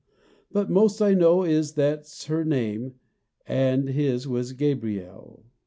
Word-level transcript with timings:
But 0.51 0.67
most 0.67 0.99
I 0.99 1.13
know 1.13 1.43
is, 1.43 1.73
that's 1.73 2.25
her 2.25 2.43
name, 2.43 2.95
And 3.45 3.87
his 3.89 4.27
was 4.27 4.53
Gabriel. 4.53 5.45